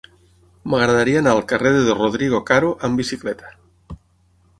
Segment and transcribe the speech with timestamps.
[0.73, 3.53] M'agradaria anar al carrer de Rodrigo Caro amb bicicleta.